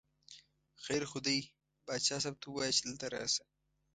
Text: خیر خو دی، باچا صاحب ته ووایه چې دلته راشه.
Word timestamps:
خیر 0.83 1.03
خو 1.09 1.19
دی، 1.25 1.39
باچا 1.85 2.17
صاحب 2.23 2.35
ته 2.41 2.47
ووایه 2.49 2.71
چې 2.77 2.81
دلته 2.87 3.05
راشه. 3.13 3.43